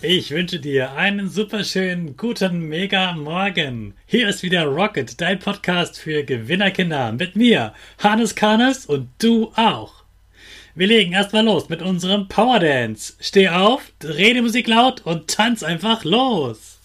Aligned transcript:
Ich 0.00 0.30
wünsche 0.30 0.60
dir 0.60 0.92
einen 0.92 1.28
superschönen 1.28 2.16
guten 2.16 2.68
Mega 2.68 3.14
Morgen. 3.14 3.94
Hier 4.06 4.28
ist 4.28 4.44
wieder 4.44 4.62
Rocket, 4.64 5.20
dein 5.20 5.40
Podcast 5.40 5.98
für 5.98 6.22
Gewinnerkinder 6.22 7.10
mit 7.10 7.34
mir, 7.34 7.74
Hannes 7.98 8.36
Karnes 8.36 8.86
und 8.86 9.08
du 9.18 9.50
auch. 9.56 10.04
Wir 10.76 10.86
legen 10.86 11.14
erstmal 11.14 11.44
los 11.44 11.68
mit 11.68 11.82
unserem 11.82 12.28
Power 12.28 12.60
Dance. 12.60 13.14
Steh 13.18 13.48
auf, 13.48 13.92
dreh 13.98 14.34
die 14.34 14.40
Musik 14.40 14.68
laut 14.68 15.04
und 15.04 15.26
tanz 15.26 15.64
einfach 15.64 16.04
los. 16.04 16.77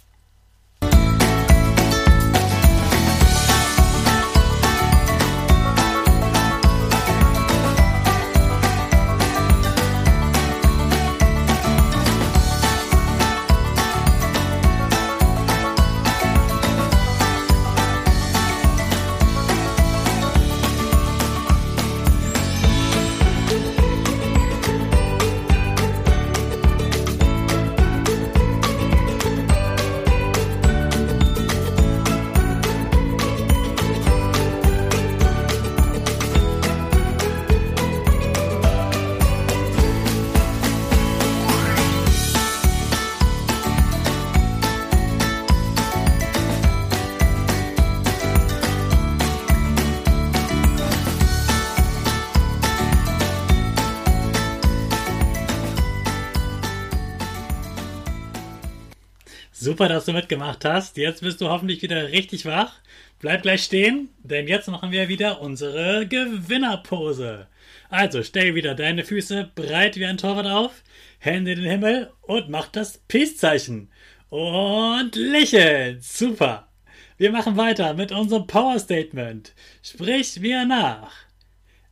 Super, 59.63 59.87
dass 59.87 60.03
du 60.03 60.11
mitgemacht 60.11 60.65
hast. 60.65 60.97
Jetzt 60.97 61.21
bist 61.21 61.39
du 61.39 61.47
hoffentlich 61.47 61.81
wieder 61.81 62.09
richtig 62.09 62.45
wach. 62.45 62.81
Bleib 63.19 63.43
gleich 63.43 63.63
stehen, 63.63 64.09
denn 64.21 64.49
jetzt 64.49 64.67
machen 64.67 64.91
wir 64.91 65.07
wieder 65.07 65.39
unsere 65.39 66.05
Gewinnerpose. 66.05 67.47
Also 67.89 68.23
stell 68.23 68.55
wieder 68.55 68.75
deine 68.75 69.05
Füße 69.05 69.51
breit 69.55 69.95
wie 69.95 70.05
ein 70.05 70.17
Torwart 70.17 70.47
auf, 70.47 70.83
Hände 71.17 71.53
in 71.53 71.61
den 71.61 71.69
Himmel 71.69 72.11
und 72.23 72.49
mach 72.49 72.67
das 72.67 72.97
Peace-Zeichen. 73.07 73.89
Und 74.27 75.15
lächeln. 75.15 76.01
Super. 76.01 76.67
Wir 77.15 77.31
machen 77.31 77.55
weiter 77.55 77.93
mit 77.93 78.11
unserem 78.11 78.45
Power 78.45 78.77
Statement. 78.79 79.53
Sprich 79.81 80.41
mir 80.41 80.65
nach. 80.65 81.13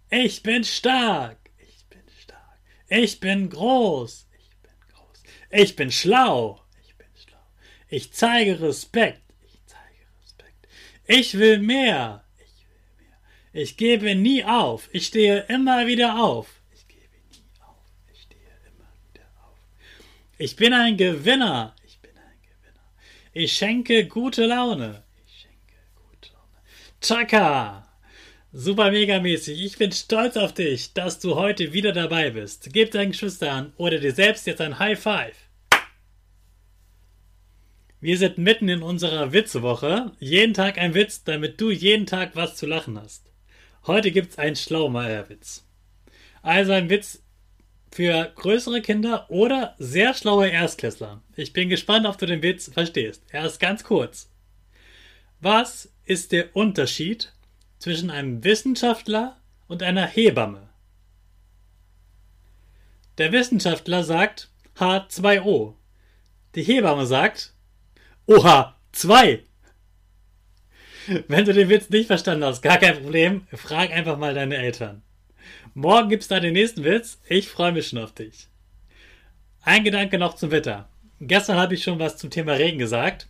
Ich 0.09 0.43
bin 0.43 0.65
stark. 0.65 1.37
Ich 1.57 1.85
bin 1.87 2.03
stark. 2.21 2.59
Ich 2.89 3.21
bin 3.21 3.49
groß. 3.49 4.27
Ich 4.37 4.49
bin 4.61 4.73
groß. 4.93 5.23
Ich 5.51 5.75
bin 5.77 5.89
schlau. 5.89 6.60
Ich 7.93 8.13
zeige 8.13 8.61
Respekt. 8.61 9.21
Ich 9.43 9.59
zeige 9.65 10.05
Respekt. 10.23 10.67
Ich 11.05 11.37
will 11.37 11.59
mehr. 11.59 12.23
Ich 12.37 12.65
will 12.65 13.05
mehr. 13.05 13.17
Ich 13.51 13.75
gebe 13.75 14.15
nie 14.15 14.45
auf. 14.45 14.87
Ich 14.93 15.07
stehe 15.07 15.41
immer 15.49 15.85
wieder 15.87 16.17
auf. 16.23 16.61
Ich 16.73 16.87
gebe 16.87 17.01
nie 17.29 17.43
auf. 17.59 17.83
Ich 18.13 18.21
stehe 18.21 18.39
immer 18.65 18.87
wieder 19.09 19.27
auf. 19.43 19.59
Ich 20.37 20.55
bin 20.55 20.71
ein 20.73 20.95
Gewinner. 20.95 21.75
Ich 21.85 21.99
bin 21.99 22.11
ein 22.11 22.39
Gewinner. 22.41 22.93
Ich 23.33 23.57
schenke 23.57 24.05
gute 24.05 24.45
Laune. 24.45 25.03
Ich 25.27 25.41
schenke 25.41 25.75
gute 25.93 26.31
Laune. 26.31 26.61
Chaka. 27.01 27.89
Super 28.53 28.91
mega 28.91 29.19
mäßig. 29.19 29.61
Ich 29.65 29.77
bin 29.77 29.91
stolz 29.91 30.37
auf 30.37 30.53
dich, 30.53 30.93
dass 30.93 31.19
du 31.19 31.35
heute 31.35 31.73
wieder 31.73 31.91
dabei 31.91 32.29
bist. 32.29 32.69
Gib 32.71 32.91
deinen 32.91 33.11
Geschwistern 33.11 33.73
oder 33.75 33.99
dir 33.99 34.13
selbst 34.13 34.47
jetzt 34.47 34.61
ein 34.61 34.79
High 34.79 34.97
Five. 34.97 35.50
Wir 38.01 38.17
sind 38.17 38.39
mitten 38.39 38.67
in 38.67 38.81
unserer 38.81 39.31
Witzewoche. 39.31 40.11
Jeden 40.19 40.55
Tag 40.55 40.79
ein 40.79 40.95
Witz, 40.95 41.23
damit 41.23 41.61
du 41.61 41.69
jeden 41.69 42.07
Tag 42.07 42.35
was 42.35 42.55
zu 42.55 42.65
lachen 42.65 42.99
hast. 42.99 43.31
Heute 43.85 44.09
gibt's 44.09 44.39
einen 44.39 44.55
Schlaumeierwitz. 44.55 45.67
Also 46.41 46.71
ein 46.71 46.89
Witz 46.89 47.21
für 47.91 48.31
größere 48.35 48.81
Kinder 48.81 49.29
oder 49.29 49.75
sehr 49.77 50.15
schlaue 50.15 50.47
Erstklässler. 50.47 51.21
Ich 51.35 51.53
bin 51.53 51.69
gespannt, 51.69 52.07
ob 52.07 52.17
du 52.17 52.25
den 52.25 52.41
Witz 52.41 52.71
verstehst. 52.73 53.23
Er 53.29 53.45
ist 53.45 53.59
ganz 53.59 53.83
kurz. 53.83 54.31
Was 55.39 55.93
ist 56.03 56.31
der 56.31 56.55
Unterschied 56.55 57.31
zwischen 57.77 58.09
einem 58.09 58.43
Wissenschaftler 58.43 59.37
und 59.67 59.83
einer 59.83 60.07
Hebamme? 60.07 60.69
Der 63.19 63.31
Wissenschaftler 63.31 64.03
sagt 64.03 64.49
H2O. 64.75 65.75
Die 66.55 66.63
Hebamme 66.63 67.05
sagt 67.05 67.53
Oha, 68.27 68.75
zwei! 68.91 69.43
Wenn 71.27 71.45
du 71.45 71.53
den 71.53 71.69
Witz 71.69 71.89
nicht 71.89 72.07
verstanden 72.07 72.45
hast, 72.45 72.61
gar 72.61 72.77
kein 72.77 73.01
Problem, 73.01 73.47
frag 73.51 73.91
einfach 73.91 74.17
mal 74.17 74.33
deine 74.33 74.57
Eltern. 74.57 75.01
Morgen 75.73 76.09
gibt's 76.09 76.27
da 76.27 76.39
den 76.39 76.53
nächsten 76.53 76.83
Witz. 76.83 77.19
Ich 77.27 77.47
freue 77.47 77.71
mich 77.71 77.87
schon 77.87 77.99
auf 77.99 78.13
dich. 78.13 78.47
Ein 79.63 79.83
Gedanke 79.83 80.19
noch 80.19 80.35
zum 80.35 80.51
Wetter. 80.51 80.89
Gestern 81.19 81.57
habe 81.57 81.73
ich 81.73 81.83
schon 81.83 81.99
was 81.99 82.17
zum 82.17 82.29
Thema 82.29 82.53
Regen 82.53 82.77
gesagt. 82.77 83.27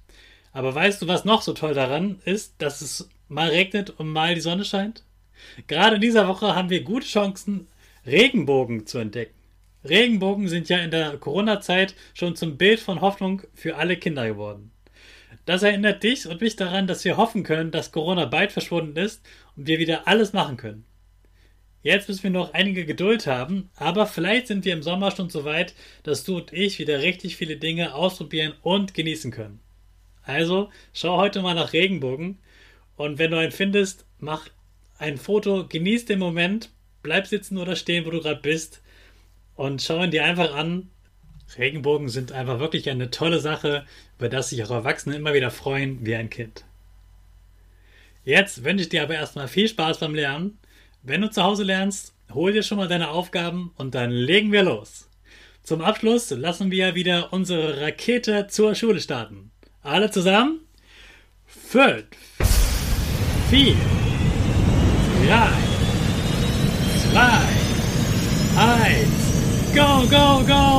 Aber 0.51 0.75
weißt 0.75 1.01
du, 1.01 1.07
was 1.07 1.25
noch 1.25 1.41
so 1.41 1.53
toll 1.53 1.73
daran 1.73 2.19
ist, 2.25 2.55
dass 2.57 2.81
es 2.81 3.09
mal 3.29 3.49
regnet 3.49 3.89
und 3.89 4.09
mal 4.09 4.35
die 4.35 4.41
Sonne 4.41 4.65
scheint? 4.65 5.03
Gerade 5.67 5.95
in 5.95 6.01
dieser 6.01 6.27
Woche 6.27 6.55
haben 6.55 6.69
wir 6.69 6.83
gute 6.83 7.07
Chancen, 7.07 7.67
Regenbogen 8.05 8.85
zu 8.85 8.97
entdecken. 8.97 9.33
Regenbogen 9.83 10.47
sind 10.47 10.69
ja 10.69 10.77
in 10.77 10.91
der 10.91 11.17
Corona-Zeit 11.17 11.95
schon 12.13 12.35
zum 12.35 12.57
Bild 12.57 12.79
von 12.79 13.01
Hoffnung 13.01 13.41
für 13.53 13.77
alle 13.77 13.97
Kinder 13.97 14.27
geworden. 14.27 14.71
Das 15.45 15.63
erinnert 15.63 16.03
dich 16.03 16.27
und 16.27 16.41
mich 16.41 16.55
daran, 16.55 16.87
dass 16.87 17.03
wir 17.03 17.17
hoffen 17.17 17.43
können, 17.43 17.71
dass 17.71 17.91
Corona 17.91 18.25
bald 18.25 18.51
verschwunden 18.51 18.97
ist 18.97 19.21
und 19.55 19.67
wir 19.67 19.79
wieder 19.79 20.07
alles 20.07 20.33
machen 20.33 20.57
können. 20.57 20.85
Jetzt 21.83 22.07
müssen 22.07 22.23
wir 22.23 22.29
noch 22.29 22.53
einige 22.53 22.85
Geduld 22.85 23.25
haben, 23.25 23.71
aber 23.75 24.05
vielleicht 24.05 24.47
sind 24.47 24.65
wir 24.65 24.73
im 24.73 24.83
Sommer 24.83 25.09
schon 25.09 25.31
so 25.31 25.45
weit, 25.45 25.73
dass 26.03 26.23
du 26.23 26.37
und 26.37 26.53
ich 26.53 26.77
wieder 26.77 26.99
richtig 27.01 27.37
viele 27.37 27.57
Dinge 27.57 27.95
ausprobieren 27.95 28.53
und 28.61 28.93
genießen 28.93 29.31
können. 29.31 29.59
Also 30.23 30.69
schau 30.93 31.17
heute 31.17 31.41
mal 31.41 31.55
nach 31.55 31.73
Regenbogen 31.73 32.37
und 32.95 33.17
wenn 33.17 33.31
du 33.31 33.37
einen 33.37 33.51
findest, 33.51 34.05
mach 34.19 34.47
ein 34.99 35.17
Foto, 35.17 35.67
genieß 35.67 36.05
den 36.05 36.19
Moment, 36.19 36.69
bleib 37.01 37.25
sitzen 37.25 37.57
oder 37.57 37.75
stehen, 37.75 38.05
wo 38.05 38.11
du 38.11 38.21
gerade 38.21 38.41
bist 38.41 38.83
und 39.55 39.81
schau 39.81 40.03
ihn 40.03 40.11
dir 40.11 40.23
einfach 40.23 40.53
an 40.53 40.91
Regenbogen 41.57 42.09
sind 42.09 42.31
einfach 42.31 42.59
wirklich 42.59 42.89
eine 42.89 43.11
tolle 43.11 43.39
Sache, 43.39 43.85
über 44.17 44.29
das 44.29 44.49
sich 44.49 44.63
auch 44.63 44.71
Erwachsene 44.71 45.15
immer 45.15 45.33
wieder 45.33 45.51
freuen 45.51 46.05
wie 46.05 46.15
ein 46.15 46.29
Kind. 46.29 46.65
Jetzt 48.23 48.63
wünsche 48.63 48.83
ich 48.83 48.89
dir 48.89 49.03
aber 49.03 49.15
erstmal 49.15 49.47
viel 49.47 49.67
Spaß 49.67 49.99
beim 49.99 50.13
Lernen. 50.13 50.59
Wenn 51.03 51.21
du 51.21 51.31
zu 51.31 51.43
Hause 51.43 51.63
lernst, 51.63 52.13
hol 52.33 52.53
dir 52.53 52.63
schon 52.63 52.77
mal 52.77 52.87
deine 52.87 53.09
Aufgaben 53.09 53.73
und 53.77 53.95
dann 53.95 54.11
legen 54.11 54.51
wir 54.51 54.63
los. 54.63 55.09
Zum 55.63 55.81
Abschluss 55.81 56.29
lassen 56.31 56.71
wir 56.71 56.95
wieder 56.95 57.33
unsere 57.33 57.81
Rakete 57.81 58.47
zur 58.47 58.75
Schule 58.75 58.99
starten. 58.99 59.51
Alle 59.83 60.11
zusammen? 60.11 60.61
Fünf, 61.45 62.05
vier, 63.49 63.75
drei, 65.25 65.49
zwei, 67.11 67.41
eins, 68.57 69.75
go, 69.75 70.07
go, 70.07 70.43
go! 70.45 70.70